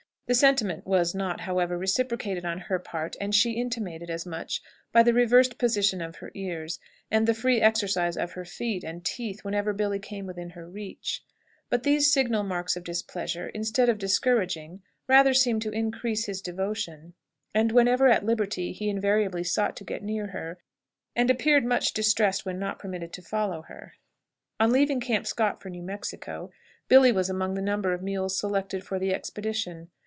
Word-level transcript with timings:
The 0.27 0.35
sentiment 0.35 0.87
was 0.87 1.13
not, 1.13 1.41
however, 1.41 1.77
reciprocated 1.77 2.45
on 2.45 2.57
her 2.57 2.79
part, 2.79 3.17
and 3.19 3.35
she 3.35 3.51
intimated 3.51 4.09
as 4.09 4.25
much 4.25 4.61
by 4.93 5.03
the 5.03 5.13
reversed 5.13 5.57
position 5.57 5.99
of 6.01 6.15
her 6.15 6.31
ears, 6.33 6.79
and 7.11 7.27
the 7.27 7.33
free 7.33 7.59
exercise 7.59 8.15
of 8.15 8.31
her 8.31 8.45
feet 8.45 8.81
and 8.85 9.03
teeth 9.03 9.43
whenever 9.43 9.73
Billy 9.73 9.99
came 9.99 10.25
within 10.25 10.51
her 10.51 10.69
reach; 10.69 11.21
but 11.69 11.83
these 11.83 12.13
signal 12.13 12.43
marks 12.43 12.77
of 12.77 12.85
displeasure, 12.85 13.49
instead 13.49 13.89
of 13.89 13.97
discouraging, 13.97 14.81
rather 15.05 15.33
seemed 15.33 15.61
to 15.63 15.71
increase 15.71 16.27
his 16.27 16.41
devotion, 16.41 17.13
and 17.53 17.73
whenever 17.73 18.07
at 18.07 18.25
liberty 18.25 18.71
he 18.71 18.87
invariably 18.87 19.43
sought 19.43 19.75
to 19.75 19.83
get 19.83 20.01
near 20.01 20.27
her, 20.27 20.59
and 21.13 21.29
appeared 21.29 21.65
much 21.65 21.91
distressed 21.91 22.45
when 22.45 22.57
not 22.57 22.79
permitted 22.79 23.11
to 23.11 23.21
follow 23.21 23.63
her. 23.63 23.95
On 24.61 24.71
leaving 24.71 25.01
Camp 25.01 25.27
Scott 25.27 25.61
for 25.61 25.69
New 25.69 25.83
Mexico 25.83 26.51
Billy 26.87 27.11
was 27.11 27.29
among 27.29 27.55
the 27.55 27.61
number 27.61 27.91
of 27.91 28.01
mules 28.01 28.39
selected 28.39 28.85
for 28.85 28.97
the 28.97 29.13
expedition. 29.13 29.89